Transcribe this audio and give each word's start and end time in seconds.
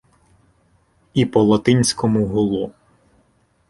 І 1.13 1.25
по-латинському 1.25 2.25
гуло. 2.27 2.71